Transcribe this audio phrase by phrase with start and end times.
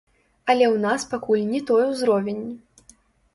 [0.53, 2.41] Але ў нас пакуль не той узровень.